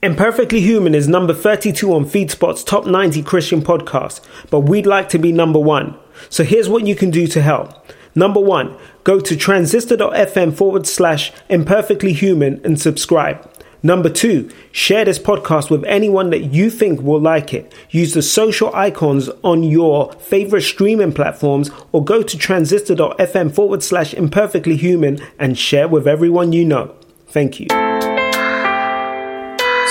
[0.00, 5.18] Imperfectly Human is number 32 on FeedSpot's top 90 Christian podcasts, but we'd like to
[5.18, 5.98] be number one.
[6.28, 7.72] So here's what you can do to help.
[8.14, 13.50] Number one, go to transistor.fm forward slash imperfectly human and subscribe.
[13.82, 17.74] Number two, share this podcast with anyone that you think will like it.
[17.90, 24.14] Use the social icons on your favorite streaming platforms or go to transistor.fm forward slash
[24.14, 26.94] imperfectly human and share with everyone you know.
[27.26, 27.87] Thank you.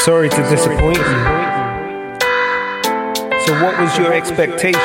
[0.07, 1.03] Sorry to disappoint you.
[3.43, 4.79] So, what was your expectation?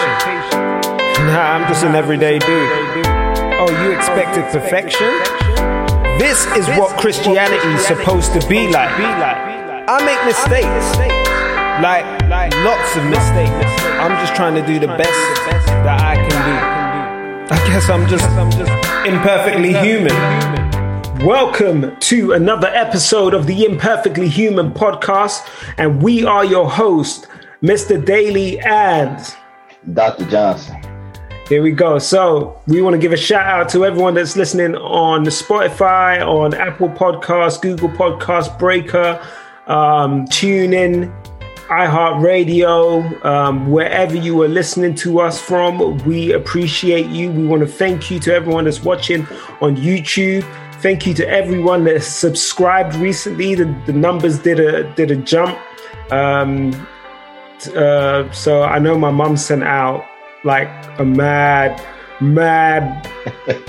[1.30, 2.50] Nah, I'm just an everyday dude.
[2.50, 5.06] Oh, you expected perfection?
[6.18, 8.90] This is what Christianity is supposed to be like.
[8.90, 10.98] I make mistakes,
[11.78, 12.04] like
[12.64, 13.70] lots of mistakes.
[14.02, 15.36] I'm just trying to do the best
[15.86, 17.54] that I can do.
[17.54, 18.26] I guess I'm just
[19.06, 20.61] imperfectly human.
[21.24, 25.48] Welcome to another episode of the Imperfectly Human podcast,
[25.78, 27.28] and we are your host,
[27.62, 28.04] Mr.
[28.04, 29.24] Daly and
[29.94, 30.28] Dr.
[30.28, 30.82] Johnson.
[31.48, 32.00] Here we go.
[32.00, 36.54] So, we want to give a shout out to everyone that's listening on Spotify, on
[36.54, 39.24] Apple Podcasts, Google Podcasts, Breaker,
[39.68, 41.14] um, TuneIn,
[41.68, 45.98] iHeartRadio, um, wherever you are listening to us from.
[45.98, 47.30] We appreciate you.
[47.30, 49.24] We want to thank you to everyone that's watching
[49.60, 50.44] on YouTube.
[50.82, 53.54] Thank you to everyone that subscribed recently.
[53.54, 55.56] The, the numbers did a did a jump.
[56.10, 56.72] Um,
[57.76, 60.04] uh, so I know my mom sent out
[60.42, 61.80] like a mad,
[62.20, 63.08] mad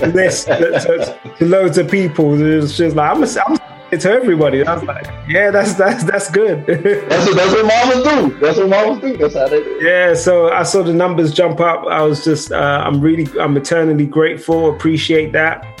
[0.12, 2.34] list to, to, loads of people.
[2.42, 4.66] It's just like I'm, a, I'm to everybody.
[4.66, 6.66] I was like, yeah, that's that's that's good.
[6.66, 8.40] that's, what, that's what mamas do.
[8.40, 9.16] That's what mamas do.
[9.16, 9.78] That's how they do.
[9.80, 10.14] Yeah.
[10.14, 11.86] So I saw the numbers jump up.
[11.86, 14.74] I was just, uh, I'm really, I'm eternally grateful.
[14.74, 15.80] Appreciate that.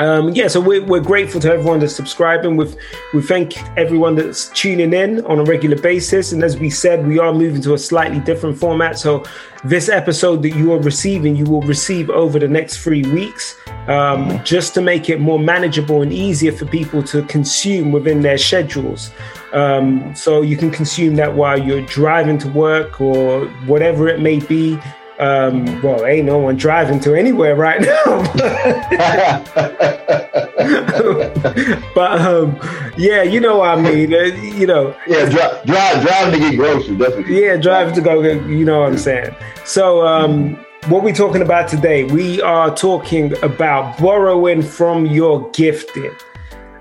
[0.00, 2.56] Um, yeah, so we're, we're grateful to everyone that's subscribing.
[2.56, 2.78] With
[3.12, 6.32] we thank everyone that's tuning in on a regular basis.
[6.32, 8.98] And as we said, we are moving to a slightly different format.
[8.98, 9.24] So
[9.62, 13.58] this episode that you are receiving, you will receive over the next three weeks,
[13.88, 18.38] um, just to make it more manageable and easier for people to consume within their
[18.38, 19.10] schedules.
[19.52, 24.38] Um, so you can consume that while you're driving to work or whatever it may
[24.38, 24.78] be.
[25.20, 28.32] Um, well, ain't no one driving to anywhere right now.
[31.94, 32.58] but um,
[32.96, 34.14] yeah, you know what I mean.
[34.14, 34.96] Uh, you know.
[35.06, 37.44] Yeah, drive, drive, driving to get groceries, definitely.
[37.44, 38.22] Yeah, driving to go.
[38.22, 39.34] Get, You know what I'm saying.
[39.66, 40.54] So, um,
[40.88, 42.04] what we talking about today?
[42.04, 46.12] We are talking about borrowing from your gifting.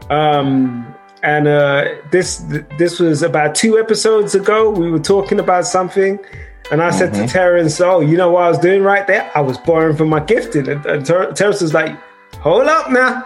[0.10, 2.38] Um, and uh, this
[2.78, 4.70] this was about two episodes ago.
[4.70, 6.20] We were talking about something
[6.72, 7.26] and I said mm-hmm.
[7.26, 9.32] to Terrence, "Oh, you know what I was doing right there?
[9.36, 11.98] I was borrowing from my gifting." And, and Ter- Terrence was like,
[12.36, 13.24] "Hold up now."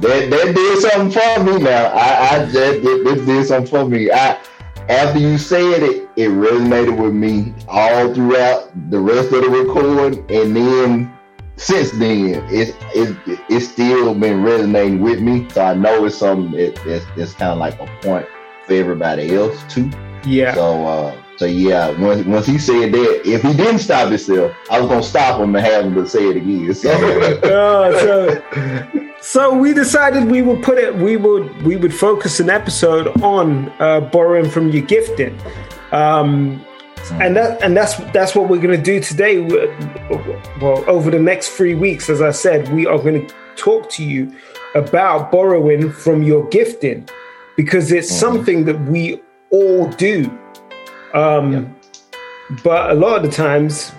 [0.00, 1.86] they, they did something for me now.
[1.94, 4.10] I, I did something for me.
[4.10, 4.38] I
[4.88, 10.18] after you said it, it resonated with me all throughout the rest of the recording,
[10.30, 11.12] and then
[11.56, 13.16] since then, it's it's
[13.48, 15.48] it's still been resonating with me.
[15.50, 18.26] So I know it's something that, that's, that's kind of like a point
[18.66, 19.90] for everybody else too.
[20.26, 20.54] Yeah.
[20.54, 20.86] So.
[20.86, 24.88] Uh, so yeah, once once he said that, if he didn't stop himself, I was
[24.88, 26.72] gonna stop him and have him to say it again.
[26.74, 30.94] So, uh, so, so, we decided we would put it.
[30.94, 35.36] We would we would focus an episode on uh, borrowing from your gifting,
[35.90, 36.64] um,
[37.14, 39.40] and that and that's that's what we're gonna do today.
[40.60, 44.32] Well, over the next three weeks, as I said, we are gonna talk to you
[44.76, 47.08] about borrowing from your gifting
[47.56, 48.20] because it's mm-hmm.
[48.20, 49.20] something that we
[49.50, 50.30] all do
[51.14, 51.68] um, yeah.
[52.62, 53.92] But a lot of the times,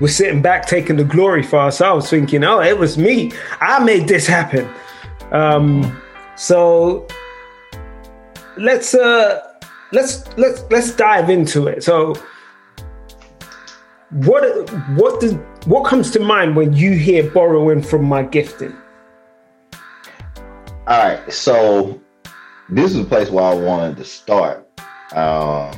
[0.00, 3.32] we're sitting back taking the glory for ourselves, thinking, "Oh, it was me.
[3.60, 4.68] I made this happen."
[5.30, 6.00] Um,
[6.36, 7.06] so
[8.56, 9.42] let's uh,
[9.92, 11.84] let's let's let's dive into it.
[11.84, 12.14] So,
[14.10, 14.42] what
[14.96, 15.34] what does
[15.66, 18.74] what comes to mind when you hear borrowing from my gifting?
[20.86, 22.00] All right, so
[22.68, 24.66] this is a place where I wanted to start.
[25.12, 25.72] Um,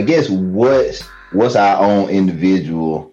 [0.00, 1.02] I guess what's
[1.32, 3.12] what's our own individual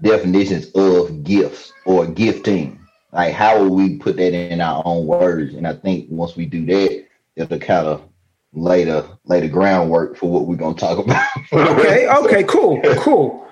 [0.00, 2.78] definitions of gifts or gifting?
[3.10, 5.54] Like how will we put that in our own words?
[5.54, 8.08] And I think once we do that, it'll kind of
[8.52, 11.26] lay the lay the groundwork for what we're gonna talk about.
[11.52, 13.44] okay, okay, cool, cool.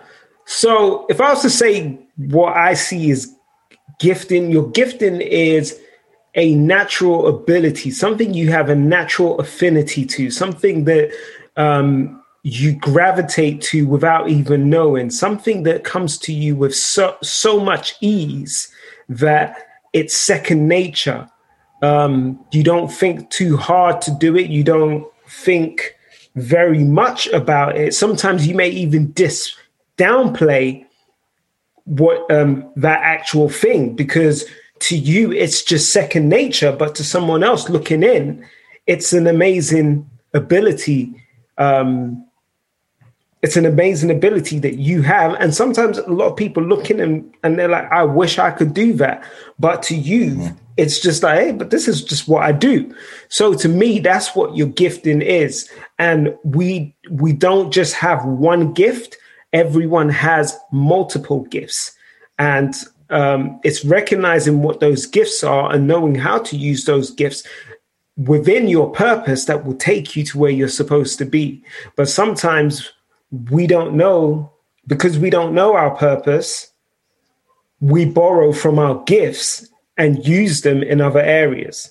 [0.45, 3.35] So if I was to say what I see is
[3.99, 5.81] gifting, your gifting is
[6.37, 11.13] a natural ability, something you have a natural affinity to, something that
[11.57, 17.61] um, you gravitate to without even knowing something that comes to you with so, so
[17.61, 18.73] much ease
[19.09, 21.29] that it's second nature
[21.83, 24.51] Um, you don't think too hard to do it.
[24.51, 25.97] You don't think
[26.37, 27.95] very much about it.
[27.95, 29.55] Sometimes you may even dis
[29.97, 30.85] downplay
[31.85, 34.45] what um, that actual thing because
[34.81, 38.45] to you it's just second nature, but to someone else looking in,
[38.87, 41.15] it's an amazing ability.
[41.59, 42.27] Um,
[43.43, 47.01] it's an amazing ability that you have, and sometimes a lot of people look in
[47.01, 49.25] and, and they're like, "I wish I could do that,"
[49.59, 50.57] but to you, mm-hmm.
[50.77, 52.95] it's just like, "Hey, but this is just what I do."
[53.29, 58.73] So to me, that's what your gifting is, and we we don't just have one
[58.73, 59.17] gift
[59.53, 61.93] everyone has multiple gifts.
[62.39, 62.75] And
[63.11, 67.43] um, it's recognizing what those gifts are and knowing how to use those gifts
[68.17, 71.63] within your purpose that will take you to where you're supposed to be.
[71.97, 72.91] But sometimes
[73.31, 74.53] we don't know
[74.87, 76.73] because we don't know our purpose,
[77.81, 81.91] we borrow from our gifts and use them in other areas.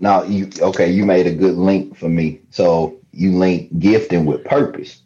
[0.00, 2.40] Now you okay, you made a good link for me.
[2.50, 5.02] So you link gifting with purpose.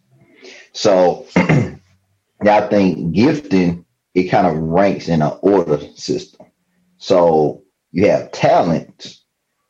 [0.72, 3.84] So I think gifting,
[4.14, 6.46] it kind of ranks in an order system.
[6.98, 7.62] So
[7.92, 9.22] you have talents,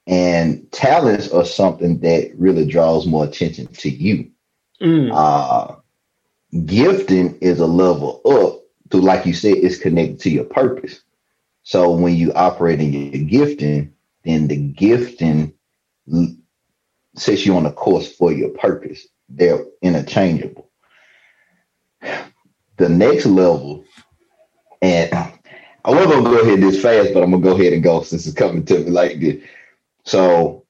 [0.06, 4.30] and talents are something that really draws more attention to you.
[4.80, 5.10] Mm.
[5.12, 5.76] Uh,
[6.64, 11.00] gifting is a level up to, like you said, it's connected to your purpose.
[11.62, 13.94] So when you operate in your gifting,
[14.24, 15.52] then the gifting
[17.16, 19.06] sets you on a course for your purpose.
[19.28, 20.66] They're interchangeable
[22.76, 23.84] the next level,
[24.82, 28.02] and I wasn't gonna go ahead this fast, but I'm gonna go ahead and go
[28.02, 29.42] since it's coming to me like this.
[30.04, 30.64] So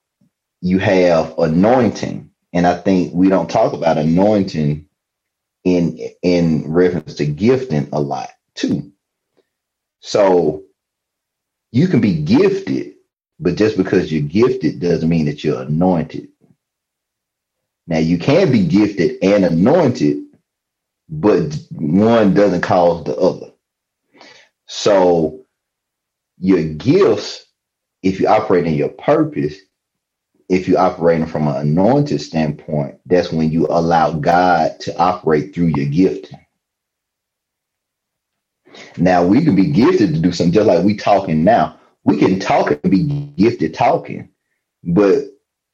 [0.61, 4.88] you have anointing, and I think we don't talk about anointing
[5.64, 8.93] in in reference to gifting a lot too.
[10.00, 10.64] So
[11.72, 12.94] you can be gifted,
[13.40, 16.28] but just because you're gifted doesn't mean that you're anointed.
[17.88, 20.25] Now you can be gifted and anointed,
[21.08, 23.52] but one doesn't cause the other.
[24.69, 25.46] So
[26.38, 27.46] your gifts,
[28.02, 29.56] if you operate in your purpose,
[30.48, 35.72] if you're operating from an anointed standpoint, that's when you allow God to operate through
[35.76, 36.32] your gift.
[38.96, 41.78] Now we can be gifted to do something just like we talking now.
[42.04, 44.28] We can talk and be gifted talking,
[44.84, 45.25] but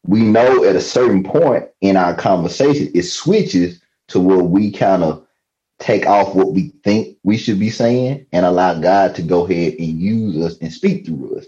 [0.06, 5.04] we know at a certain point in our conversation, it switches to where we kind
[5.04, 5.26] of
[5.78, 9.74] take off what we think we should be saying and allow God to go ahead
[9.78, 11.46] and use us and speak through us.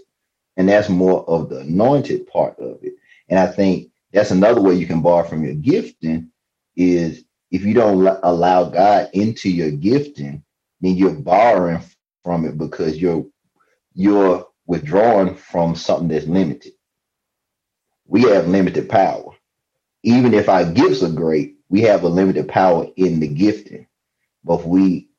[0.57, 2.93] And that's more of the anointed part of it.
[3.29, 6.31] And I think that's another way you can borrow from your gifting
[6.75, 10.43] is if you don't allow God into your gifting,
[10.81, 11.81] then you're borrowing
[12.23, 13.25] from it because you're
[13.93, 16.73] you're withdrawing from something that's limited.
[18.07, 19.31] We have limited power.
[20.03, 23.87] Even if our gifts are great, we have a limited power in the gifting.
[24.43, 25.09] But if we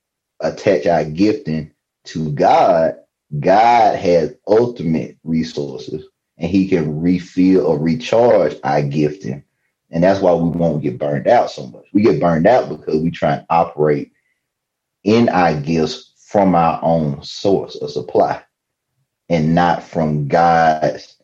[0.41, 1.73] attach our gifting
[2.07, 2.97] to God,
[3.41, 6.07] God has ultimate resources
[6.39, 9.43] and he can refill or recharge our gifting.
[9.91, 11.85] And that's why we won't get burned out so much.
[11.93, 14.13] We get burned out because we try and operate
[15.05, 18.43] in our gifts from our own source of supply
[19.29, 21.17] and not from God's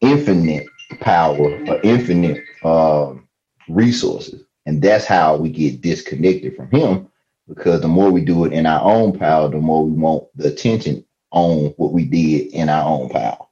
[0.00, 0.66] infinite
[1.00, 3.28] power or infinite um,
[3.68, 4.42] resources.
[4.66, 7.08] And that's how we get disconnected from him
[7.48, 10.48] because the more we do it in our own power, the more we want the
[10.48, 13.46] attention on what we did in our own power.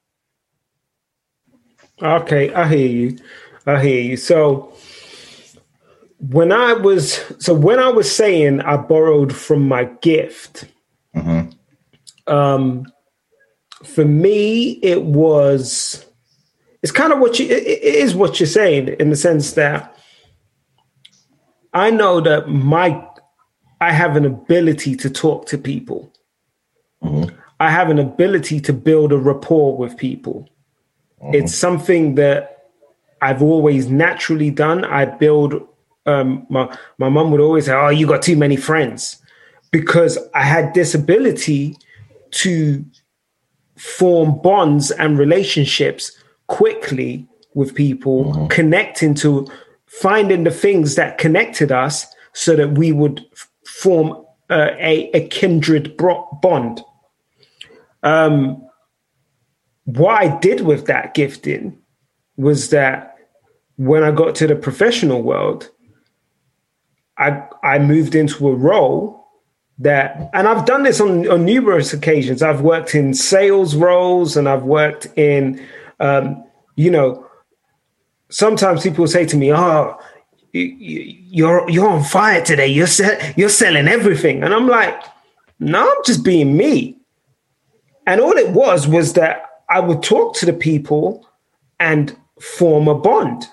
[2.00, 3.18] Okay, I hear you.
[3.66, 4.16] I hear you.
[4.16, 4.72] So
[6.18, 10.64] when I was so when I was saying I borrowed from my gift,
[11.14, 11.50] mm-hmm.
[12.32, 12.86] um,
[13.84, 16.04] for me it was
[16.82, 19.96] it's kind of what you it, it is what you're saying in the sense that
[21.72, 23.04] I know that my
[23.80, 26.12] I have an ability to talk to people.
[27.02, 27.34] Mm-hmm.
[27.60, 30.48] I have an ability to build a rapport with people.
[31.22, 31.34] Mm-hmm.
[31.34, 32.58] It's something that
[33.20, 34.84] I've always naturally done.
[34.84, 35.66] I build.
[36.06, 39.20] Um, my my mom would always say, "Oh, you got too many friends,"
[39.70, 41.76] because I had this ability
[42.30, 42.84] to
[43.76, 46.12] form bonds and relationships
[46.46, 48.46] quickly with people, mm-hmm.
[48.46, 49.46] connecting to
[49.86, 53.24] finding the things that connected us so that we would
[53.64, 56.82] form uh, a, a, kindred bond.
[58.02, 58.67] Um,
[59.88, 61.78] what I did with that gifting
[62.36, 63.16] was that
[63.76, 65.70] when I got to the professional world,
[67.16, 69.26] I, I moved into a role
[69.78, 72.42] that and I've done this on, on numerous occasions.
[72.42, 75.66] I've worked in sales roles and I've worked in
[76.00, 76.44] um,
[76.76, 77.26] you know,
[78.28, 79.98] sometimes people say to me, "Oh,
[80.52, 82.66] you're you're on fire today.
[82.66, 82.88] You're
[83.36, 85.02] you're selling everything," and I'm like,
[85.58, 86.98] "No, I'm just being me."
[88.06, 91.28] And all it was was that I would talk to the people
[91.78, 93.46] and form a bond.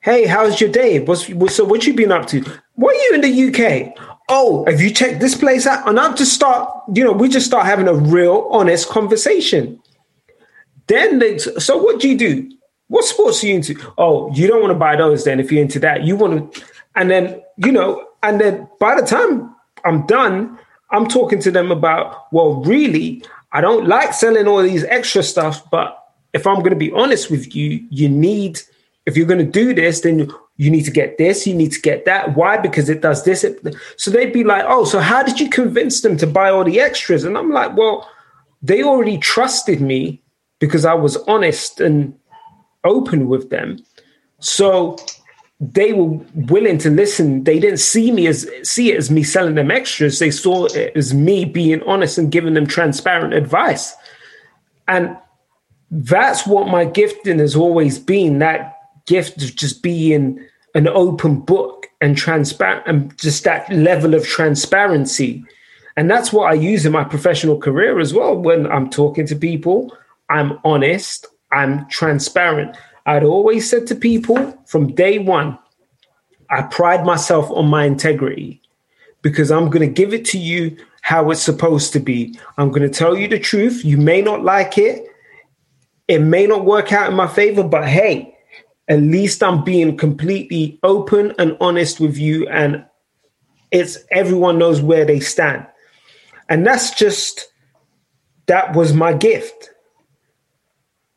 [0.00, 1.00] Hey, how's your day?
[1.00, 1.64] What's, what's so?
[1.64, 2.44] What you been up to?
[2.74, 3.98] What are you in the UK?
[4.28, 5.88] Oh, have you checked this place out?
[5.88, 9.82] And I just start, you know, we just start having a real, honest conversation.
[10.86, 12.50] Then, they, so what do you do?
[12.88, 13.92] What sports are you into?
[13.98, 16.04] Oh, you don't want to buy those then if you're into that.
[16.04, 16.62] You want to,
[16.94, 20.58] and then, you know, and then by the time I'm done,
[20.90, 23.22] I'm talking to them about, well, really,
[23.52, 25.96] I don't like selling all these extra stuff, but
[26.32, 28.60] if I'm going to be honest with you, you need,
[29.06, 31.80] if you're going to do this, then you need to get this, you need to
[31.80, 32.36] get that.
[32.36, 32.58] Why?
[32.58, 33.46] Because it does this.
[33.96, 36.80] So they'd be like, oh, so how did you convince them to buy all the
[36.80, 37.24] extras?
[37.24, 38.08] And I'm like, well,
[38.60, 40.22] they already trusted me
[40.58, 42.18] because I was honest and
[42.84, 43.78] open with them.
[44.40, 44.98] So
[45.60, 47.44] they were willing to listen.
[47.44, 50.18] They didn't see me as see it as me selling them extras.
[50.18, 53.94] They saw it as me being honest and giving them transparent advice.
[54.86, 55.16] And
[55.90, 58.38] that's what my gifting has always been.
[58.38, 64.24] That gift of just being an open book and transparent and just that level of
[64.24, 65.44] transparency.
[65.96, 68.36] And that's what I use in my professional career as well.
[68.36, 69.96] When I'm talking to people,
[70.30, 72.76] I'm honest, I'm transparent.
[73.08, 74.36] I'd always said to people
[74.66, 75.58] from day one,
[76.50, 78.60] I pride myself on my integrity
[79.22, 82.38] because I'm going to give it to you how it's supposed to be.
[82.58, 83.82] I'm going to tell you the truth.
[83.82, 85.06] You may not like it,
[86.06, 88.36] it may not work out in my favor, but hey,
[88.88, 92.46] at least I'm being completely open and honest with you.
[92.48, 92.84] And
[93.70, 95.66] it's everyone knows where they stand.
[96.50, 97.50] And that's just,
[98.48, 99.70] that was my gift.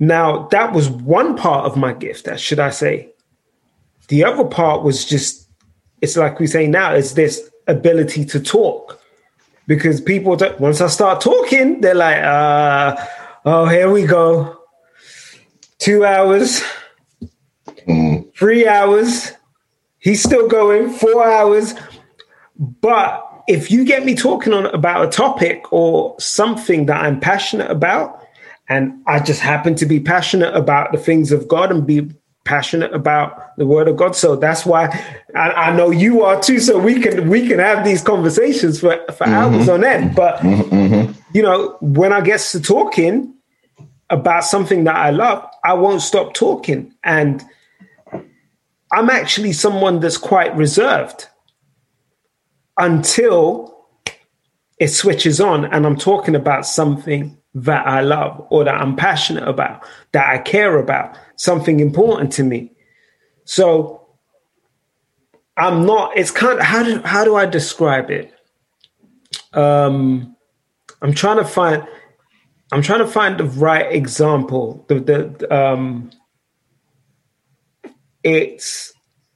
[0.01, 3.13] Now, that was one part of my gift, that should I say.
[4.07, 5.47] The other part was just,
[6.01, 8.99] it's like we say now, it's this ability to talk.
[9.67, 12.95] Because people, don't, once I start talking, they're like, uh,
[13.45, 14.57] oh, here we go.
[15.77, 16.63] Two hours,
[17.87, 18.35] mm.
[18.35, 19.33] three hours.
[19.99, 21.75] He's still going, four hours.
[22.57, 27.69] But if you get me talking on about a topic or something that I'm passionate
[27.69, 28.20] about,
[28.71, 32.09] and I just happen to be passionate about the things of God and be
[32.45, 34.15] passionate about the word of God.
[34.15, 34.85] So that's why
[35.35, 36.61] I, I know you are too.
[36.61, 39.33] So we can we can have these conversations for, for mm-hmm.
[39.33, 40.15] hours on end.
[40.15, 40.73] But mm-hmm.
[40.73, 41.11] mm-hmm.
[41.33, 43.33] you know, when I get to talking
[44.09, 46.93] about something that I love, I won't stop talking.
[47.03, 47.43] And
[48.93, 51.27] I'm actually someone that's quite reserved
[52.77, 53.85] until
[54.79, 59.47] it switches on and I'm talking about something that I love or that I'm passionate
[59.47, 62.71] about, that I care about, something important to me.
[63.43, 64.07] So
[65.57, 68.33] I'm not, it's kind of, how do, how do I describe it?
[69.53, 70.35] Um,
[71.01, 71.85] I'm trying to find,
[72.71, 74.85] I'm trying to find the right example.
[74.87, 76.11] The, the, um,
[78.23, 78.93] it's,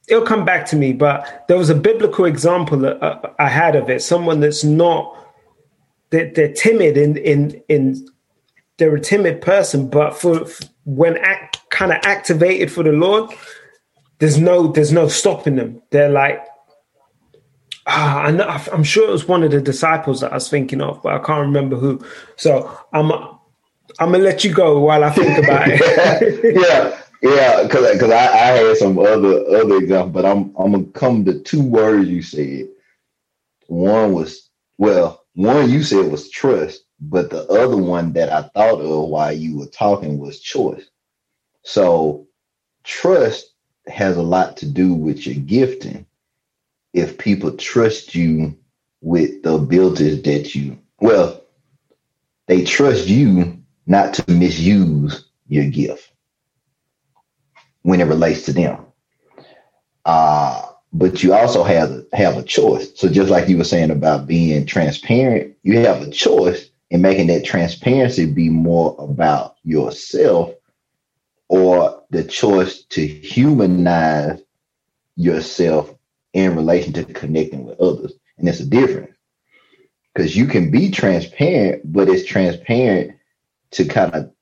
[0.08, 3.90] it'll come back to me, but there was a biblical example uh, I had of
[3.90, 4.00] it.
[4.00, 5.25] Someone that's not
[6.10, 8.06] they're, they're timid in in in
[8.78, 10.46] they're a timid person, but for
[10.84, 13.30] when act kind of activated for the Lord,
[14.18, 15.82] there's no there's no stopping them.
[15.90, 16.44] They're like,
[17.86, 20.80] ah, I know, I'm sure it was one of the disciples that I was thinking
[20.80, 22.04] of, but I can't remember who.
[22.36, 26.56] So I'm I'm gonna let you go while I think about it.
[26.60, 27.00] yeah.
[27.22, 31.24] Yeah, because because I, I had some other other examples, but I'm I'm gonna come
[31.24, 32.68] to two words you said.
[33.68, 38.80] One was well, one you said was trust, but the other one that I thought
[38.80, 40.88] of while you were talking was choice.
[41.62, 42.26] So
[42.84, 43.52] trust
[43.86, 46.06] has a lot to do with your gifting.
[46.94, 48.56] If people trust you
[49.02, 51.42] with the abilities that you, well,
[52.46, 56.12] they trust you not to misuse your gift
[57.82, 58.86] when it relates to them.
[60.06, 60.62] Uh,
[60.92, 62.92] but you also have have a choice.
[62.94, 67.26] So just like you were saying about being transparent, you have a choice in making
[67.28, 70.54] that transparency be more about yourself
[71.48, 74.40] or the choice to humanize
[75.16, 75.92] yourself
[76.32, 78.12] in relation to connecting with others.
[78.38, 79.16] And it's a difference
[80.14, 83.16] because you can be transparent, but it's transparent
[83.72, 84.32] to kind of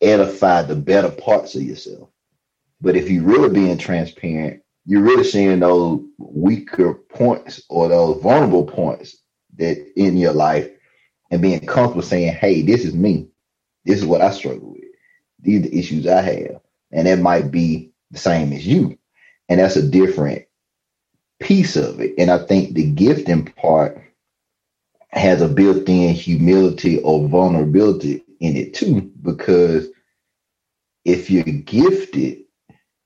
[0.00, 2.08] edify the better parts of yourself.
[2.80, 8.64] But if you're really being transparent, you're really seeing those weaker points or those vulnerable
[8.64, 9.18] points
[9.58, 10.70] that in your life
[11.30, 13.28] and being comfortable saying, Hey, this is me.
[13.84, 14.84] This is what I struggle with.
[15.40, 16.60] These are the issues I have.
[16.90, 18.98] And that might be the same as you.
[19.50, 20.46] And that's a different
[21.38, 22.14] piece of it.
[22.16, 24.02] And I think the gifting part
[25.10, 29.88] has a built-in humility or vulnerability in it too, because
[31.04, 32.38] if you're gifted,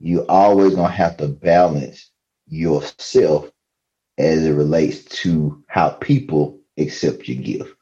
[0.03, 2.11] you're always gonna have to balance
[2.49, 3.51] yourself
[4.19, 7.75] as it relates to how people accept your gift.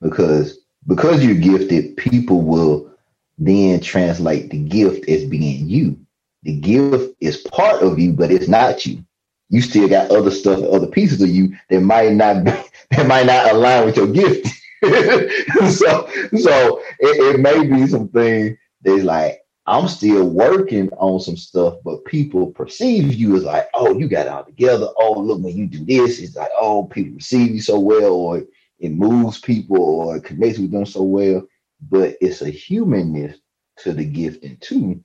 [0.00, 2.90] Because because you're gifted, people will
[3.38, 5.98] then translate the gift as being you.
[6.42, 9.04] The gift is part of you, but it's not you.
[9.48, 12.50] You still got other stuff, other pieces of you that might not be,
[12.90, 14.46] that might not align with your gift.
[14.82, 21.76] so, so it, it may be something that's like I'm still working on some stuff,
[21.84, 24.88] but people perceive you as like, oh, you got it all together.
[24.98, 28.42] Oh, look, when you do this, it's like, oh, people receive you so well, or
[28.80, 31.46] it moves people, or it connects with them so well.
[31.90, 33.38] But it's a humanness
[33.78, 35.02] to the gifting too.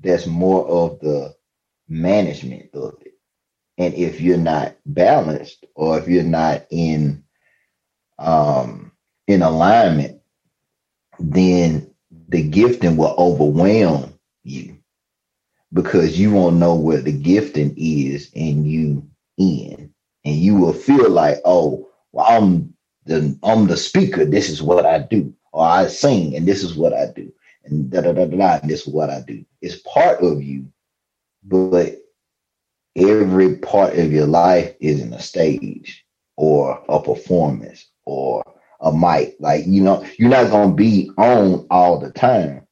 [0.00, 1.34] That's more of the
[1.88, 3.14] management of it.
[3.76, 7.24] And if you're not balanced, or if you're not in
[8.18, 8.90] um
[9.26, 10.20] in alignment,
[11.20, 11.87] then
[12.28, 14.12] the gifting will overwhelm
[14.44, 14.78] you
[15.72, 19.06] because you won't know where the gifting is and you
[19.36, 19.92] in.
[20.24, 22.74] And you will feel like, oh, well, I'm
[23.06, 25.34] the I'm the speaker, this is what I do.
[25.52, 27.32] Or I sing and this is what I do.
[27.64, 29.44] And da da da da, da this is what I do.
[29.62, 30.70] It's part of you,
[31.44, 31.96] but
[32.96, 36.04] every part of your life isn't a stage
[36.36, 38.42] or a performance or
[38.80, 39.36] a mic.
[39.40, 42.66] Like, you know, you're not going to be on all the time.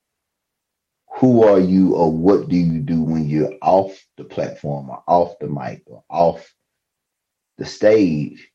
[1.19, 5.39] Who are you or what do you do when you're off the platform or off
[5.41, 6.55] the mic or off
[7.59, 8.51] the stage?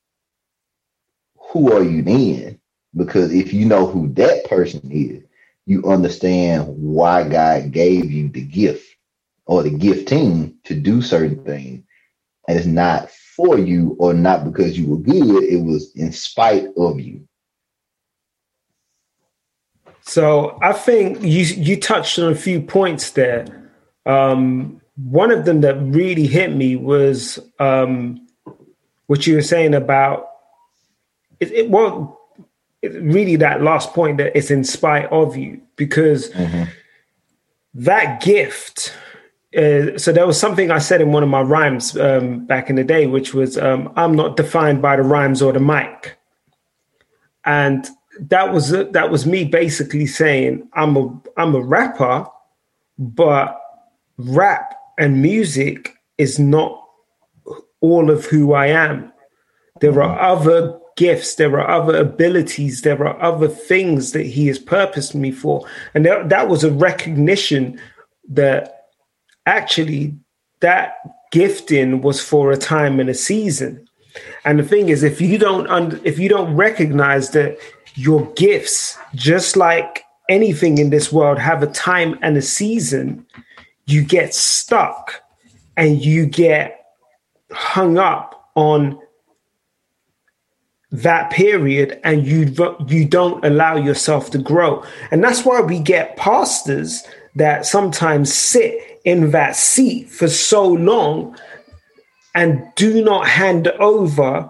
[1.52, 2.60] Who are you then?
[2.96, 5.24] Because if you know who that person is,
[5.66, 8.88] you understand why God gave you the gift
[9.46, 11.84] or the gifting to do certain things.
[12.48, 16.68] And it's not for you or not because you were good, it was in spite
[16.78, 17.28] of you.
[20.12, 23.46] So I think you you touched on a few points there.
[24.06, 28.28] Um, one of them that really hit me was um,
[29.08, 30.28] what you were saying about
[31.40, 31.50] it.
[31.54, 32.20] it well,
[32.82, 36.64] it, really that last point that it's in spite of you because mm-hmm.
[37.76, 38.94] that gift.
[39.56, 42.76] Uh, so there was something I said in one of my rhymes um, back in
[42.76, 46.18] the day, which was um, "I'm not defined by the rhymes or the mic,"
[47.46, 47.88] and
[48.30, 52.28] that was that was me basically saying I'm a I'm a rapper,
[52.98, 53.60] but
[54.18, 56.78] rap and music is not
[57.82, 59.12] all of who I am.
[59.80, 60.48] There are mm-hmm.
[60.48, 65.32] other gifts, there are other abilities, there are other things that he has purposed me
[65.32, 65.68] for.
[65.96, 67.80] And that, that was a recognition
[68.30, 68.86] that
[69.48, 70.16] actually
[70.60, 70.98] that
[71.32, 73.88] gifting was for a time and a season.
[74.46, 77.58] And the thing is, if you don't un- if you don't recognize that
[77.96, 83.26] your gifts, just like anything in this world, have a time and a season,
[83.86, 85.22] you get stuck
[85.78, 86.86] and you get
[87.52, 89.00] hung up on
[90.92, 92.54] that period and you
[92.88, 94.84] you don't allow yourself to grow.
[95.10, 97.04] And that's why we get pastors
[97.36, 101.38] that sometimes sit in that seat for so long
[102.36, 104.50] and do not hand over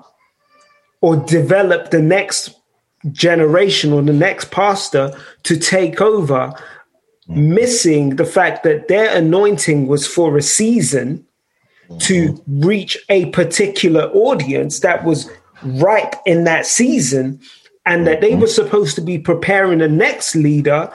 [1.01, 2.61] or develop the next
[3.12, 5.12] generation or the next pastor
[5.44, 6.54] to take over,
[7.30, 7.36] mm.
[7.36, 11.26] missing the fact that their anointing was for a season
[12.00, 12.66] to mm.
[12.66, 15.30] reach a particular audience that was
[15.64, 17.40] ripe in that season
[17.86, 18.42] and that they mm-hmm.
[18.42, 20.92] were supposed to be preparing the next leader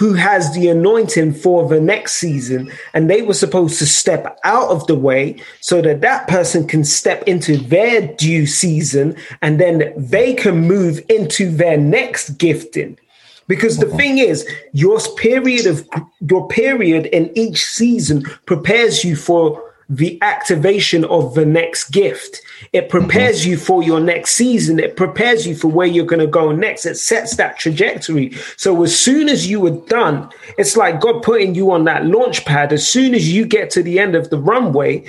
[0.00, 4.70] who has the anointing for the next season and they were supposed to step out
[4.70, 9.92] of the way so that that person can step into their due season and then
[9.98, 12.98] they can move into their next gifting
[13.46, 15.86] because the thing is your period of
[16.20, 22.40] your period in each season prepares you for the activation of the next gift.
[22.72, 23.50] It prepares mm-hmm.
[23.50, 24.78] you for your next season.
[24.78, 26.86] It prepares you for where you're going to go next.
[26.86, 28.32] It sets that trajectory.
[28.56, 32.44] So as soon as you are done, it's like God putting you on that launch
[32.44, 32.72] pad.
[32.72, 35.04] As soon as you get to the end of the runway,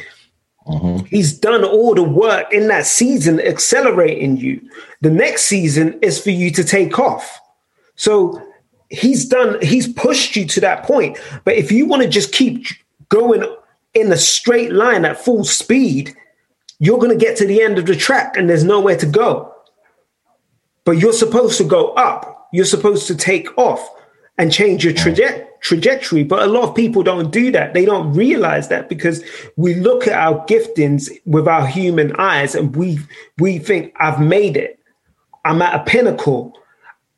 [0.68, 1.06] mm-hmm.
[1.06, 4.62] He's done all the work in that season, accelerating you.
[5.02, 7.40] The next season is for you to take off.
[7.96, 8.42] So
[8.90, 11.20] he's done, he's pushed you to that point.
[11.44, 12.66] But if you want to just keep
[13.10, 13.44] going
[13.94, 16.16] in a straight line at full speed,
[16.82, 19.54] you're going to get to the end of the track and there's nowhere to go.
[20.84, 22.50] but you're supposed to go up.
[22.52, 23.88] You're supposed to take off
[24.40, 24.98] and change your mm.
[24.98, 26.24] traje- trajectory.
[26.24, 27.76] But a lot of people don't do that.
[27.76, 29.24] They don't realize that because
[29.58, 33.00] we look at our giftings with our human eyes and we
[33.38, 34.80] we think I've made it.
[35.46, 36.54] I'm at a pinnacle.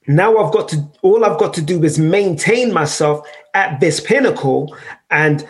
[0.08, 4.76] Now I've got to all I've got to do is maintain myself at this pinnacle
[5.10, 5.48] and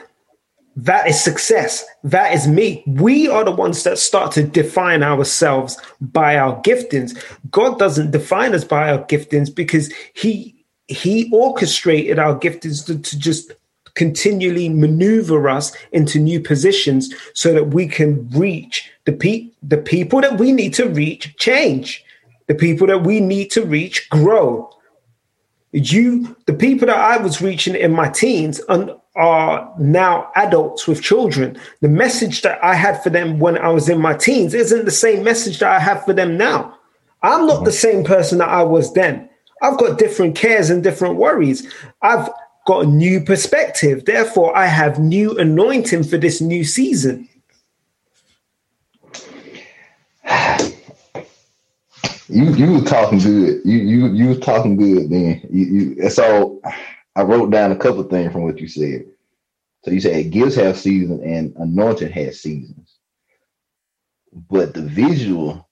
[0.76, 1.86] that is success.
[2.04, 2.84] That is me.
[2.88, 7.16] We are the ones that start to define ourselves by our giftings.
[7.52, 13.18] God doesn't define us by our giftings because he he orchestrated our giftings to, to
[13.18, 13.54] just
[13.96, 20.20] continually maneuver us into new positions so that we can reach the pe- the people
[20.22, 22.04] that we need to reach change
[22.48, 24.68] the people that we need to reach grow
[25.72, 28.60] you the people that i was reaching in my teens
[29.16, 33.88] are now adults with children the message that i had for them when i was
[33.88, 36.76] in my teens isn't the same message that i have for them now
[37.22, 39.30] i'm not the same person that i was then
[39.64, 41.66] I've got different cares and different worries.
[42.02, 42.30] I've
[42.68, 44.04] got a new perspective.
[44.06, 47.30] Therefore, I have new anointing for this new season.
[52.28, 53.62] You you were talking good.
[53.64, 55.42] You you you were talking good then.
[55.50, 56.62] You, you so
[57.16, 59.06] I wrote down a couple things from what you said.
[59.84, 62.98] So you said gifts have seasons and anointing has seasons.
[64.50, 65.70] But the visual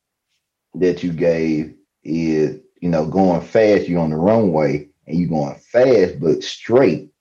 [0.76, 5.56] that you gave is you know, going fast, you're on the runway and you're going
[5.56, 7.12] fast but straight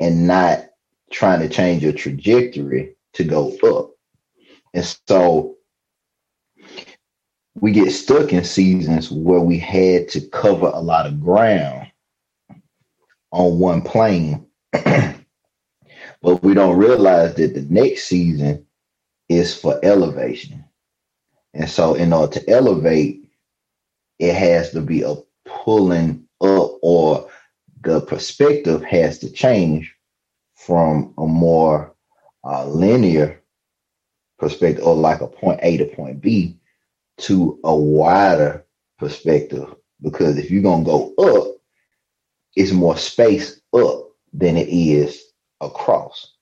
[0.00, 0.66] and not
[1.10, 3.92] trying to change your trajectory to go up.
[4.74, 5.54] And so
[7.54, 11.83] we get stuck in seasons where we had to cover a lot of ground
[13.34, 14.46] on one plane.
[14.72, 18.66] but we don't realize that the next season
[19.28, 20.64] is for elevation.
[21.52, 23.28] And so, in order to elevate,
[24.18, 27.28] it has to be a pulling up or
[27.82, 29.94] the perspective has to change
[30.56, 31.94] from a more
[32.44, 33.42] uh, linear
[34.38, 36.58] perspective or like a point A to point B
[37.18, 38.64] to a wider
[38.98, 39.74] perspective.
[40.02, 41.53] Because if you're going to go up,
[42.56, 45.22] it's more space up than it is
[45.60, 46.34] across.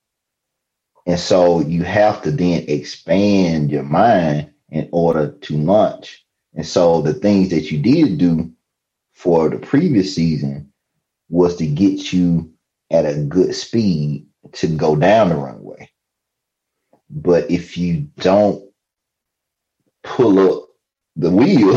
[1.06, 6.22] And so you have to then expand your mind in order to launch
[6.54, 8.50] and so the things that you did do
[9.14, 10.70] for the previous season
[11.28, 12.52] was to get you
[12.90, 15.88] at a good speed to go down the runway.
[17.08, 18.62] But if you don't
[20.02, 20.68] pull up
[21.16, 21.72] the wheel,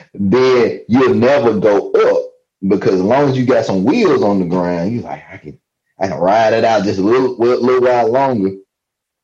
[0.14, 2.29] then you'll never go up
[2.68, 5.58] because as long as you got some wheels on the ground, you're like, I can
[5.98, 8.50] I can ride it out just a little, little while longer.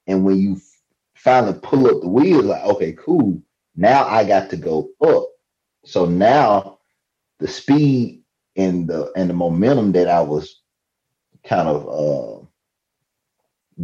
[0.07, 0.61] And when you
[1.15, 3.41] finally pull up the wheels, like, okay, cool.
[3.77, 5.29] Now I got to go up.
[5.85, 6.79] So now
[7.39, 8.23] the speed
[8.57, 10.63] and the and the momentum that I was
[11.45, 12.47] kind of uh,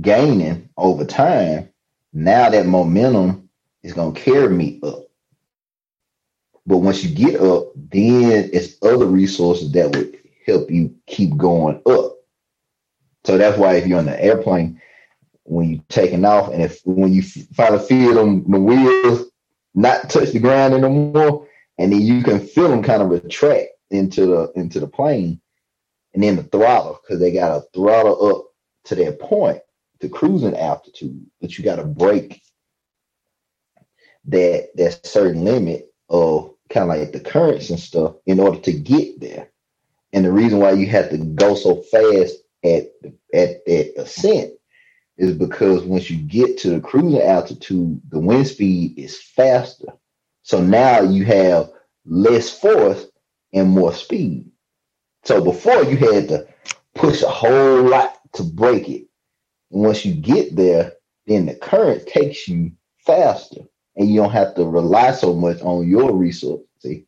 [0.00, 1.70] gaining over time,
[2.12, 3.48] now that momentum
[3.82, 5.06] is gonna carry me up.
[6.66, 11.82] But once you get up, then it's other resources that would help you keep going
[11.86, 12.16] up.
[13.24, 14.80] So that's why if you're on the airplane,
[15.44, 19.28] when you're taking off, and if when you finally feel them the wheels
[19.74, 21.46] not touch the ground anymore,
[21.78, 25.40] and then you can feel them kind of retract into the into the plane,
[26.14, 28.44] and then the throttle because they got to throttle up
[28.84, 29.60] to their point
[30.00, 32.40] to cruising altitude, but you got to break
[34.26, 38.72] that that certain limit of kind of like the currents and stuff in order to
[38.72, 39.50] get there.
[40.12, 42.90] And the reason why you have to go so fast at
[43.34, 44.52] at that ascent
[45.16, 49.92] is because once you get to the cruising altitude, the wind speed is faster.
[50.42, 51.70] So now you have
[52.04, 53.06] less force
[53.52, 54.50] and more speed.
[55.24, 56.46] So before you had to
[56.94, 59.06] push a whole lot to break it.
[59.70, 60.92] And once you get there,
[61.26, 63.60] then the current takes you faster
[63.96, 66.66] and you don't have to rely so much on your resources.
[66.78, 67.06] See?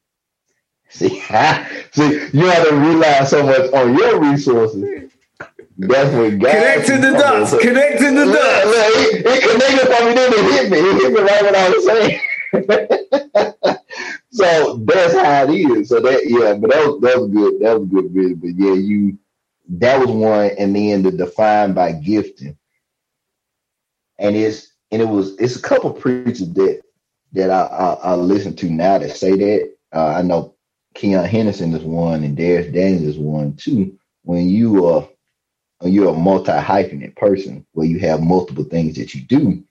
[0.90, 1.08] See,
[1.92, 5.10] see, you have to rely so much on your resources
[5.76, 7.50] that's what God connecting the dots.
[7.50, 8.36] Connecting the dots.
[8.36, 10.78] it, it connected for me, then it hit me.
[10.78, 12.20] It hit me right what I was saying.
[14.30, 15.88] so that's how it is.
[15.88, 17.60] So that yeah, but that was that was good.
[17.60, 18.36] That was good video.
[18.36, 19.18] But yeah, you
[19.68, 22.56] that was one, and then the defined by gifting,
[24.18, 26.82] and it's and it was it's a couple preachers that
[27.32, 29.74] that I, I, I listen to now that say that.
[29.92, 30.54] Uh, I know
[30.94, 33.98] Keion Henderson is one, and Dharius Daniels is one too.
[34.22, 35.08] When you are
[35.82, 39.64] uh, you're a multi-hyphenate person where you have multiple things that you do.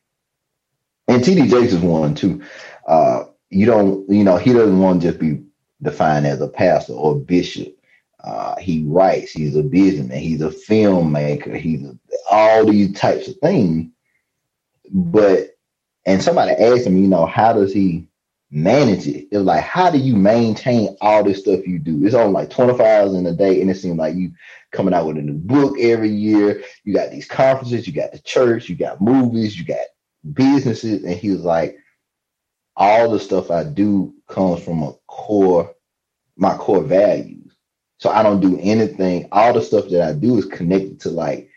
[1.07, 2.43] And TD Jakes is one too.
[2.86, 5.41] Uh, you don't, you know, he doesn't want to just be
[5.81, 7.73] defined as a pastor or bishop.
[8.21, 9.31] Uh, he writes.
[9.31, 10.19] He's a businessman.
[10.19, 11.57] He's a filmmaker.
[11.57, 11.86] He's
[12.29, 13.92] all these types of things.
[14.91, 15.56] But
[16.06, 18.08] and somebody asked him, you know, how does he
[18.52, 19.28] manage it?
[19.32, 22.06] It's like, how do you maintain all this stuff you do?
[22.06, 24.32] It's on like 25 hours in a day, and it seems like you
[24.72, 26.63] coming out with a new book every year.
[26.84, 29.86] You got these conferences, you got the church, you got movies, you got
[30.34, 31.04] businesses.
[31.04, 31.78] And he was like,
[32.76, 35.74] all the stuff I do comes from a core,
[36.36, 37.56] my core values.
[38.00, 39.30] So I don't do anything.
[39.32, 41.50] All the stuff that I do is connected to like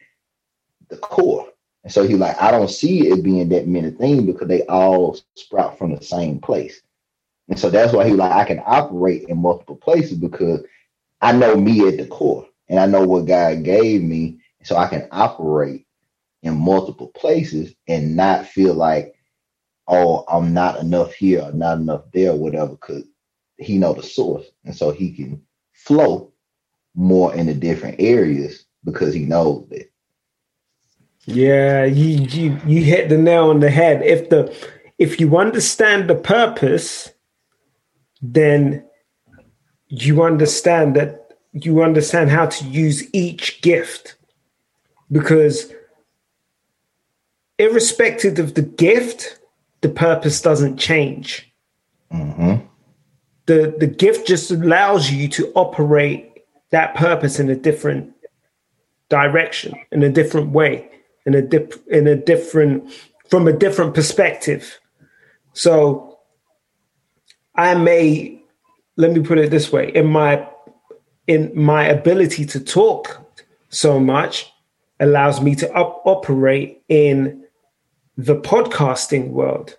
[0.89, 1.49] the core.
[1.87, 5.16] And so he like, I don't see it being that many things because they all
[5.37, 6.83] sprout from the same place.
[7.49, 10.64] And so that's why he like, I can operate in multiple places because
[11.20, 14.40] I know me at the core and I know what God gave me.
[14.64, 15.87] So I can operate
[16.42, 19.14] in multiple places and not feel like,
[19.87, 23.05] oh, I'm not enough here or not enough there, whatever, because
[23.59, 24.46] he know the source.
[24.64, 25.40] And so he can
[25.72, 26.33] flow
[26.96, 29.88] more in the different areas because he knows that
[31.27, 34.03] yeah, you you you hit the nail on the head.
[34.03, 34.55] If the
[34.99, 37.12] if you understand the purpose,
[38.23, 38.85] then
[39.89, 44.17] you understand that you understand how to use each gift
[45.11, 45.73] because
[47.59, 49.39] irrespective of the gift
[49.81, 51.51] the purpose doesn't change
[52.12, 52.57] mm-hmm.
[53.47, 58.12] the the gift just allows you to operate that purpose in a different
[59.09, 60.91] direction in a different way
[61.27, 62.91] in a dip, in a different
[63.29, 64.79] from a different perspective.
[65.53, 66.19] So
[67.55, 68.41] I may
[68.97, 70.49] let me put it this way in my
[71.27, 73.23] in my ability to talk
[73.69, 74.53] so much
[75.01, 77.45] allows me to up, operate in
[78.17, 79.77] the podcasting world.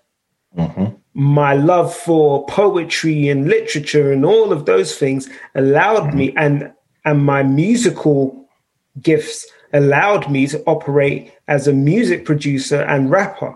[0.56, 0.96] Mm-hmm.
[1.14, 6.18] My love for poetry and literature and all of those things allowed mm-hmm.
[6.18, 6.74] me and
[7.06, 8.48] and my musical
[9.02, 13.56] gifts allowed me to operate as a music producer and rapper.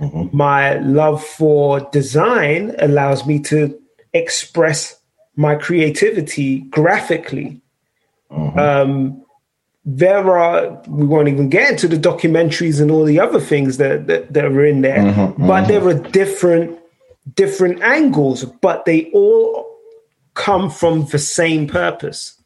[0.00, 0.36] Mm-hmm.
[0.36, 3.78] My love for design allows me to
[4.12, 4.98] express
[5.36, 7.60] my creativity graphically.
[8.30, 8.58] Mm-hmm.
[8.58, 9.24] Um,
[9.84, 14.06] there are we won't even get into the documentaries and all the other things that
[14.06, 16.78] that, that are in there, mm-hmm, but there are different
[17.34, 19.66] different angles, but they all
[20.34, 22.39] come from the same purpose.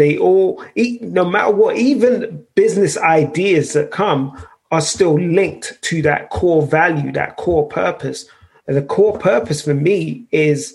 [0.00, 0.64] They all,
[1.02, 4.34] no matter what, even business ideas that come
[4.70, 8.24] are still linked to that core value, that core purpose.
[8.66, 10.74] And the core purpose for me is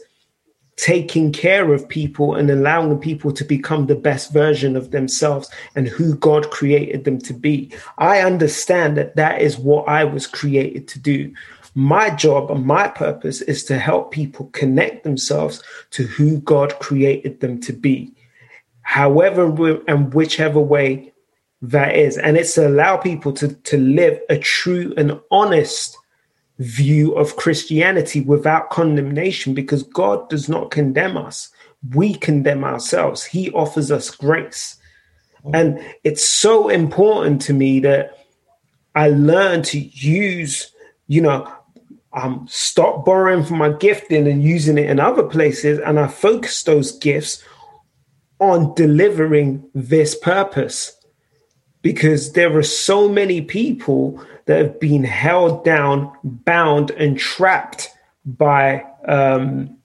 [0.76, 5.88] taking care of people and allowing people to become the best version of themselves and
[5.88, 7.74] who God created them to be.
[7.98, 11.34] I understand that that is what I was created to do.
[11.74, 17.40] My job and my purpose is to help people connect themselves to who God created
[17.40, 18.15] them to be
[18.86, 21.12] however and whichever way
[21.64, 22.20] that is.
[22.20, 25.98] And it's to allow people to, to live a true and honest
[26.60, 31.50] view of Christianity without condemnation because God does not condemn us.
[31.96, 33.26] We condemn ourselves.
[33.26, 34.78] He offers us grace.
[35.52, 38.20] And it's so important to me that
[38.94, 40.72] I learn to use,
[41.08, 41.52] you know,
[42.14, 45.80] um, stop borrowing from my gifting and using it in other places.
[45.80, 47.44] And I focus those gifts
[48.40, 50.98] on delivering this purpose
[51.82, 57.90] because there are so many people that have been held down, bound, and trapped
[58.26, 59.78] by um,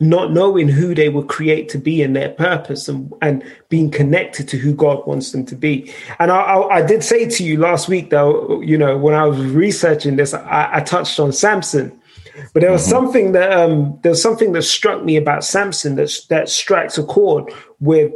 [0.00, 4.48] not knowing who they were created to be and their purpose and, and being connected
[4.48, 5.92] to who God wants them to be.
[6.18, 9.24] And I, I, I did say to you last week, though, you know, when I
[9.26, 12.00] was researching this, I, I touched on Samson
[12.52, 12.90] but there was mm-hmm.
[12.90, 17.04] something that um, there was something that struck me about Samson that that strikes a
[17.04, 18.12] chord with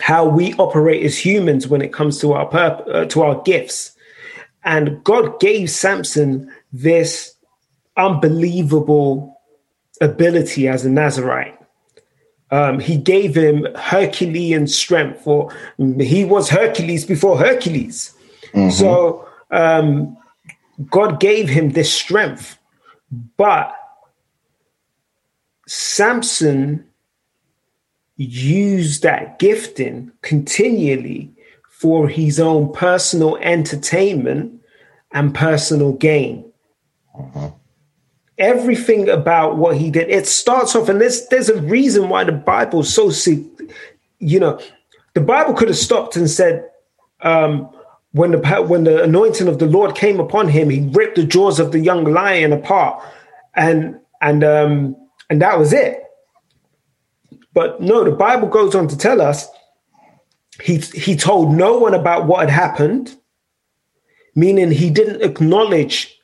[0.00, 3.92] how we operate as humans when it comes to our purpose, uh, to our gifts.
[4.64, 7.34] And God gave Samson this
[7.96, 9.40] unbelievable
[10.00, 11.58] ability as a Nazarite.
[12.50, 15.52] Um, he gave him Herculean strength, or
[15.98, 18.14] he was Hercules before Hercules.
[18.52, 18.70] Mm-hmm.
[18.70, 20.16] So um,
[20.90, 22.58] God gave him this strength.
[23.36, 23.76] But
[25.66, 26.84] Samson
[28.16, 31.32] used that gifting continually
[31.68, 34.60] for his own personal entertainment
[35.12, 36.44] and personal gain.
[37.18, 37.50] Uh-huh.
[38.38, 42.32] Everything about what he did, it starts off, and there's there's a reason why the
[42.32, 43.12] Bible's so,
[44.18, 44.60] you know,
[45.14, 46.68] the Bible could have stopped and said,
[47.20, 47.70] um,
[48.14, 51.58] when the when the anointing of the Lord came upon him, he ripped the jaws
[51.58, 53.02] of the young lion apart,
[53.56, 54.96] and and um,
[55.28, 56.00] and that was it.
[57.52, 59.48] But no, the Bible goes on to tell us
[60.62, 63.16] he he told no one about what had happened,
[64.36, 66.16] meaning he didn't acknowledge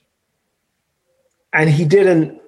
[1.53, 2.41] and he didn't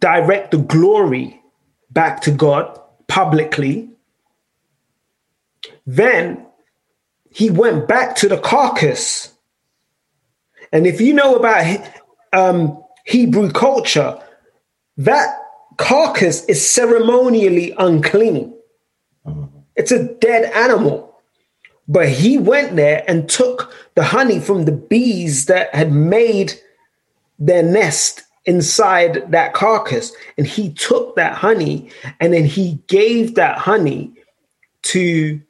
[0.00, 1.42] direct the glory
[1.90, 3.90] back to God publicly.
[5.86, 6.47] Then
[7.30, 9.32] he went back to the carcass.
[10.72, 11.88] And if you know about
[12.32, 14.20] um, Hebrew culture,
[14.98, 15.34] that
[15.76, 18.54] carcass is ceremonially unclean.
[19.76, 21.08] It's a dead animal.
[21.86, 26.52] But he went there and took the honey from the bees that had made
[27.38, 30.12] their nest inside that carcass.
[30.36, 34.12] And he took that honey and then he gave that honey
[34.82, 35.40] to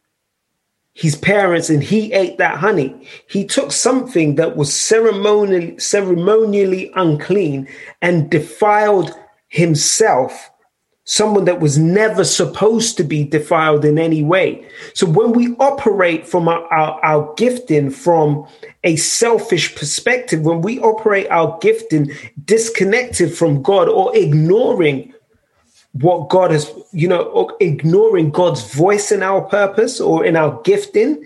[0.99, 2.93] his parents and he ate that honey.
[3.29, 7.69] He took something that was ceremonially, ceremonially unclean
[8.03, 10.51] and defiled himself,
[11.05, 14.69] someone that was never supposed to be defiled in any way.
[14.93, 18.49] So when we operate from our, our, our gifting from
[18.83, 22.11] a selfish perspective, when we operate our gifting
[22.45, 25.15] disconnected from God or ignoring
[25.92, 31.24] what God has, you know, ignoring God's voice in our purpose or in our gifting,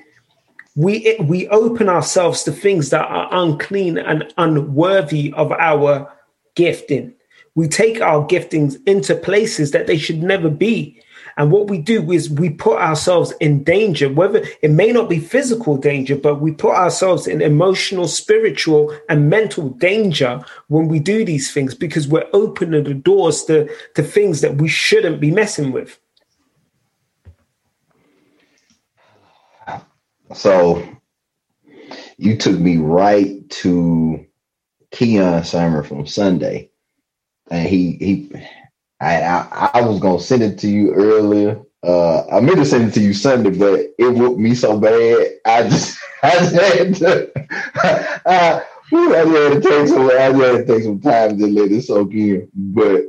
[0.76, 6.10] we we open ourselves to things that are unclean and unworthy of our
[6.54, 7.12] gifting.
[7.54, 11.02] We take our giftings into places that they should never be.
[11.36, 15.18] And what we do is we put ourselves in danger, whether it may not be
[15.18, 21.24] physical danger, but we put ourselves in emotional, spiritual, and mental danger when we do
[21.24, 25.72] these things because we're opening the doors to, to things that we shouldn't be messing
[25.72, 25.98] with.
[30.34, 30.82] So
[32.16, 34.24] you took me right to
[34.92, 36.70] Keion Simon from Sunday.
[37.50, 38.30] And he he
[39.02, 41.60] I, I, I was gonna send it to you earlier.
[41.82, 45.32] Uh, I meant to send it to you Sunday, but it whooped me so bad.
[45.44, 47.32] I just I just had to.
[48.24, 48.62] I,
[48.92, 50.06] I had to take some.
[50.06, 52.48] I just had to take some time to let it soak in.
[52.54, 53.06] But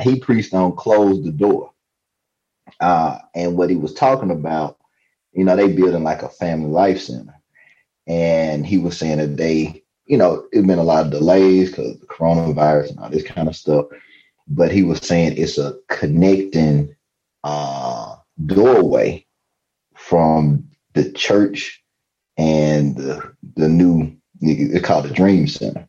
[0.00, 1.72] he preached on close the door,
[2.80, 4.76] uh, and what he was talking about,
[5.32, 7.34] you know, they building like a family life center,
[8.06, 11.98] and he was saying that they, you know, it been a lot of delays because
[11.98, 13.86] the coronavirus and all this kind of stuff
[14.50, 16.94] but he was saying it's a connecting
[17.44, 19.26] uh, doorway
[19.96, 21.82] from the church
[22.36, 25.88] and the the new it's called the Dream Center.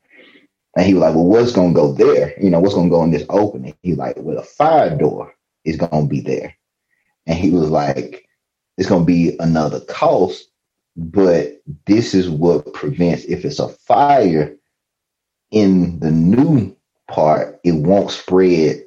[0.75, 2.33] And he was like, Well, what's gonna go there?
[2.41, 3.75] You know, what's gonna go in this opening?
[3.81, 5.33] He's like, Well, a fire door
[5.65, 6.55] is gonna be there.
[7.27, 8.27] And he was like,
[8.77, 10.49] It's gonna be another cost,
[10.97, 14.55] but this is what prevents if it's a fire
[15.51, 16.75] in the new
[17.11, 18.85] part, it won't spread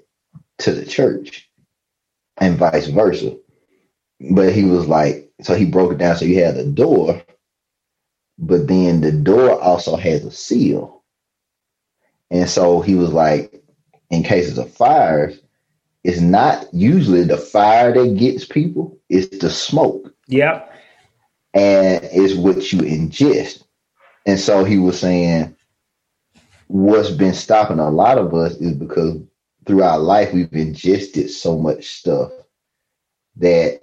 [0.58, 1.48] to the church
[2.38, 3.36] and vice versa.
[4.30, 6.16] But he was like, so he broke it down.
[6.16, 7.22] So you had the door,
[8.38, 11.02] but then the door also has a seal.
[12.30, 13.62] And so he was like,
[14.10, 15.38] in cases of fires,
[16.02, 20.14] it's not usually the fire that gets people, it's the smoke.
[20.28, 20.70] Yep.
[21.54, 23.64] And it's what you ingest.
[24.26, 25.56] And so he was saying,
[26.68, 29.16] what's been stopping a lot of us is because
[29.66, 32.30] through our life we've ingested so much stuff
[33.36, 33.80] that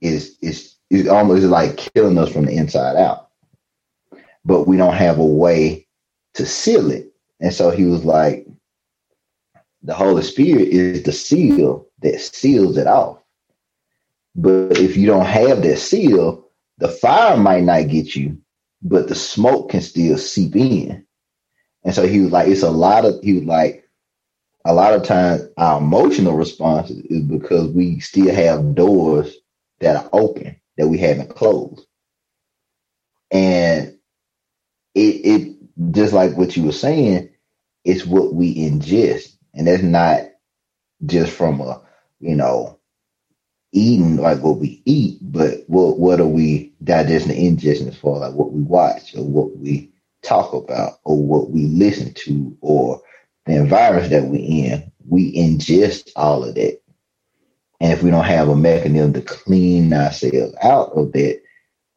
[0.00, 3.30] is is is almost like killing us from the inside out.
[4.44, 5.86] But we don't have a way
[6.34, 7.12] to seal it.
[7.40, 8.46] And so he was like,
[9.82, 13.18] the Holy Spirit is the seal that seals it off.
[14.34, 16.46] But if you don't have that seal,
[16.78, 18.38] the fire might not get you,
[18.82, 21.06] but the smoke can still seep in.
[21.84, 23.88] And so he was like, it's a lot of, he was like,
[24.64, 29.36] a lot of times our emotional response is because we still have doors
[29.80, 31.86] that are open that we haven't closed.
[33.32, 33.98] And
[34.94, 35.56] it, it
[35.92, 37.30] just like what you were saying,
[37.84, 39.36] it's what we ingest.
[39.54, 40.22] And that's not
[41.06, 41.82] just from a,
[42.20, 42.78] you know,
[43.72, 48.18] eating like what we eat, but what what are we digesting and ingesting as far
[48.18, 49.91] like what we watch or what we
[50.22, 53.02] talk about or what we listen to or
[53.46, 56.80] the environment that we're in, we ingest all of that.
[57.80, 61.42] And if we don't have a mechanism to clean ourselves out of that,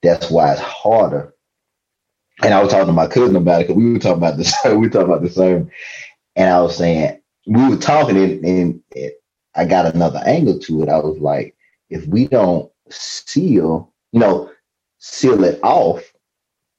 [0.01, 1.33] that's why it's harder.
[2.43, 4.53] And I was talking to my cousin about it because we were talking about the
[4.65, 5.69] we were talking about the same.
[6.35, 8.81] And I was saying we were talking and, and
[9.55, 10.89] I got another angle to it.
[10.89, 11.55] I was like,
[11.89, 14.51] if we don't seal, you know,
[14.99, 16.11] seal it off,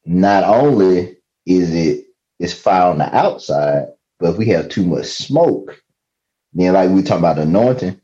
[0.04, 1.15] not only
[1.46, 2.06] is it
[2.40, 3.88] it's fire on the outside,
[4.20, 5.82] but if we have too much smoke,
[6.54, 8.00] then like we talk about anointing,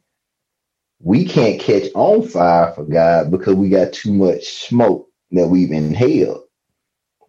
[1.01, 5.72] we can't catch on fire for God because we got too much smoke that we've
[5.72, 6.43] inhaled.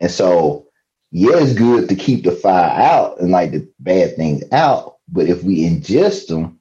[0.01, 0.67] And so,
[1.11, 4.97] yeah, it's good to keep the fire out and like the bad things out.
[5.09, 6.59] But if we ingest them,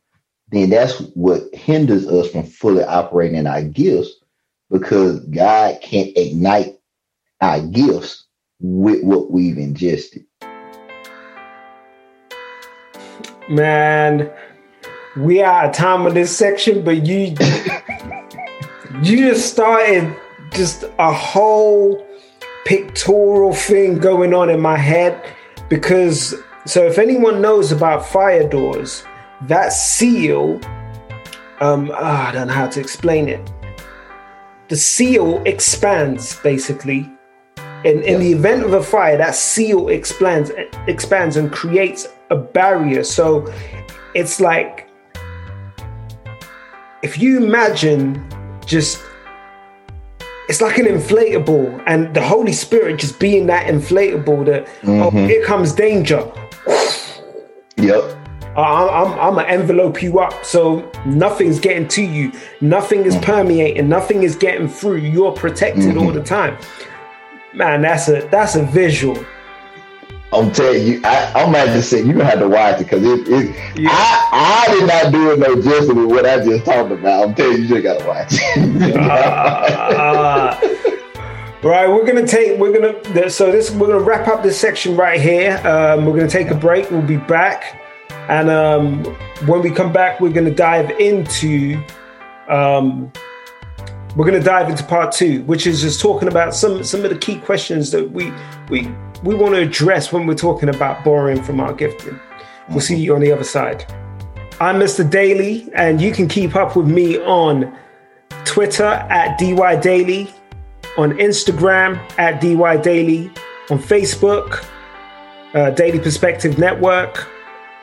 [0.50, 4.12] then that's what hinders us from fully operating in our gifts
[4.70, 6.76] because God can't ignite
[7.40, 8.21] our gifts
[8.62, 10.24] with what we've ingested.
[13.48, 14.30] Man,
[15.16, 17.34] we are out of time of this section, but you
[19.02, 20.16] you just started
[20.52, 22.06] just a whole
[22.64, 25.22] pictorial thing going on in my head
[25.68, 26.34] because
[26.64, 29.04] so if anyone knows about fire doors,
[29.42, 30.60] that seal,
[31.60, 33.52] um, oh, I don't know how to explain it.
[34.68, 37.11] The seal expands basically.
[37.84, 40.50] In, in the event of a fire, that seal expands
[40.86, 43.02] expands and creates a barrier.
[43.02, 43.52] So
[44.14, 44.88] it's like
[47.02, 48.24] if you imagine
[48.64, 49.02] just
[50.48, 55.16] it's like an inflatable and the holy spirit just being that inflatable that oh, mm-hmm.
[55.16, 56.30] oh here comes danger
[57.76, 58.18] yep
[58.56, 63.24] I'm, I'm, I'm gonna envelope you up so nothing's getting to you nothing is mm-hmm.
[63.24, 65.98] permeating nothing is getting through you're protected mm-hmm.
[65.98, 66.56] all the time
[67.54, 69.24] man that's a that's a visual
[70.32, 73.28] I'm telling you, I, I'm at the say gonna have to watch it because it,
[73.28, 73.90] it yeah.
[73.92, 77.28] I, I did not do it no justice with what I just talked about.
[77.28, 78.96] I'm telling you, you just gotta watch it.
[78.96, 80.58] uh,
[81.62, 85.20] right, we're gonna take we're gonna so this we're gonna wrap up this section right
[85.20, 85.58] here.
[85.66, 86.90] Um, we're gonna take a break.
[86.90, 87.82] We'll be back,
[88.30, 89.04] and um,
[89.46, 91.78] when we come back, we're gonna dive into
[92.48, 93.12] um,
[94.16, 97.10] we're going to dive into part two, which is just talking about some some of
[97.10, 98.32] the key questions that we
[98.68, 98.88] we
[99.22, 102.18] we want to address when we're talking about borrowing from our gifting.
[102.68, 103.84] We'll see you on the other side.
[104.60, 105.08] I'm Mr.
[105.08, 107.76] Daly, and you can keep up with me on
[108.44, 110.32] Twitter at DY Daily,
[110.96, 113.28] on Instagram at DY Daily,
[113.70, 114.64] on Facebook,
[115.54, 117.28] uh, Daily Perspective Network,